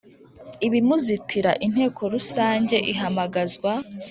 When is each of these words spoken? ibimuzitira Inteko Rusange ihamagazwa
ibimuzitira 0.67 1.51
Inteko 1.65 2.01
Rusange 2.13 2.75
ihamagazwa 2.93 3.71